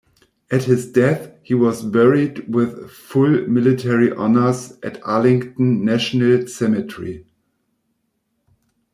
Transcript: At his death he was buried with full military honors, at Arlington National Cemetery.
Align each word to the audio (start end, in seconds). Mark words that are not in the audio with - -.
At 0.49 0.63
his 0.63 0.91
death 0.91 1.31
he 1.43 1.53
was 1.53 1.83
buried 1.83 2.51
with 2.51 2.89
full 2.89 3.47
military 3.47 4.11
honors, 4.11 4.75
at 4.81 4.99
Arlington 5.05 5.85
National 5.85 6.47
Cemetery. 6.47 7.23